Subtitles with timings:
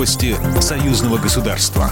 [0.00, 1.90] Новости союзного государства.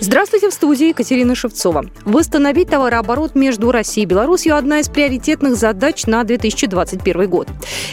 [0.00, 1.84] Здравствуйте, в студии Екатерина Шевцова.
[2.06, 7.48] Восстановить товарооборот между Россией и Беларусью– одна из приоритетных задач на 2021 год.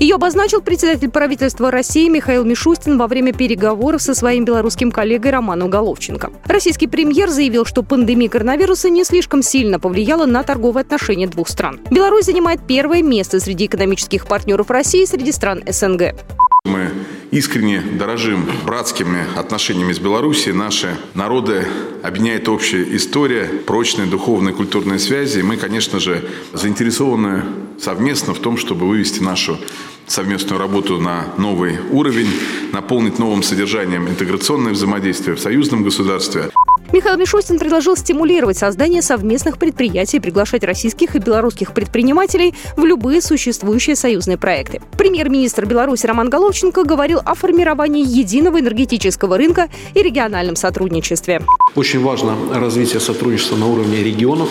[0.00, 5.70] Ее обозначил председатель правительства России Михаил Мишустин во время переговоров со своим белорусским коллегой Романом
[5.70, 6.32] Головченко.
[6.46, 11.78] Российский премьер заявил, что пандемия коронавируса не слишком сильно повлияла на торговые отношения двух стран.
[11.88, 16.16] Беларусь занимает первое место среди экономических партнеров России среди стран СНГ.
[16.64, 16.90] Мы
[17.30, 20.56] искренне дорожим братскими отношениями с Белоруссией.
[20.56, 21.66] Наши народы
[22.02, 25.40] объединяет общая история, прочные духовные и культурные связи.
[25.40, 27.44] И мы, конечно же, заинтересованы
[27.78, 29.58] совместно в том, чтобы вывести нашу
[30.06, 32.30] совместную работу на новый уровень,
[32.72, 36.50] наполнить новым содержанием интеграционное взаимодействие в союзном государстве.
[36.92, 43.96] Михаил Мишустин предложил стимулировать создание совместных предприятий приглашать российских и белорусских предпринимателей в любые существующие
[43.96, 44.80] союзные проекты.
[44.96, 51.42] Премьер-министр Беларуси Роман Головченко говорил о формировании единого энергетического рынка и региональном сотрудничестве.
[51.74, 54.48] Очень важно развитие сотрудничества на уровне регионов.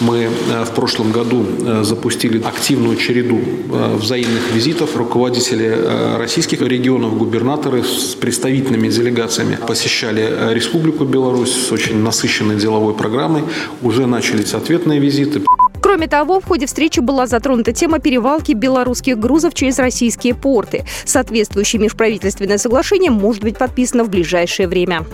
[0.00, 4.96] Мы э, в прошлом году э, запустили активную череду э, взаимных визитов.
[4.96, 13.42] Руководители российских регионов, губернаторы с представительными делегациями посещали Республику Беларусь с очень насыщенной деловой программой.
[13.82, 15.42] Уже начались ответные визиты.
[15.82, 20.84] Кроме того, в ходе встречи была затронута тема перевалки белорусских грузов через российские порты.
[21.04, 25.04] Соответствующее межправительственное соглашение может быть подписано в ближайшее время.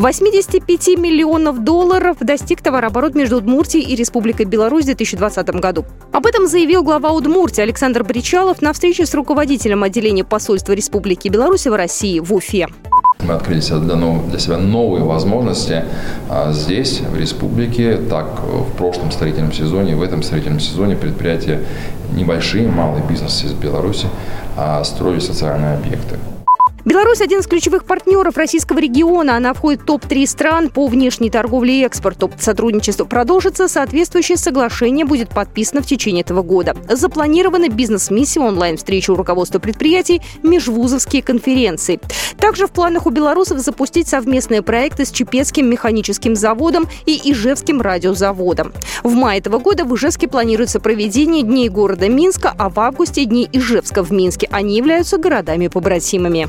[0.00, 5.84] 85 миллионов долларов достиг товарооборот между Удмуртией и Республикой Беларусь в 2020 году.
[6.10, 11.66] Об этом заявил глава Удмуртии Александр Бричалов на встрече с руководителем отделения посольства Республики Беларусь
[11.66, 12.68] в России в Уфе.
[13.22, 15.84] Мы открыли для, себя новые возможности
[16.30, 21.60] а, здесь, в республике, так в прошлом строительном сезоне, в этом строительном сезоне предприятия
[22.14, 24.06] небольшие, малый бизнес из Беларуси
[24.56, 26.16] а, строили социальные объекты.
[26.84, 29.36] Беларусь– один из ключевых партнеров российского региона.
[29.36, 32.30] Она входит в топ-3 стран по внешней торговле и экспорту.
[32.38, 33.68] Сотрудничество продолжится.
[33.68, 36.74] Соответствующее соглашение будет подписано в течение этого года.
[36.88, 42.00] Запланированы бизнес-миссии, онлайн-встречи у руководства предприятий, межвузовские конференции.
[42.38, 48.72] Также в планах у белорусов запустить совместные проекты с Чепецким механическим заводом и Ижевским радиозаводом.
[49.02, 53.48] В мае этого года в Ижевске планируется проведение Дней города Минска, а в августе– Дней
[53.52, 54.48] Ижевска в Минске.
[54.50, 56.48] Они являются городами-побратимами.